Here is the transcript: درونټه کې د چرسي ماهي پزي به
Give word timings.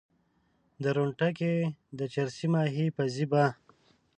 درونټه 0.83 1.29
کې 1.37 1.53
د 1.97 1.99
چرسي 2.13 2.47
ماهي 2.53 2.85
پزي 2.95 3.25
به 3.31 3.43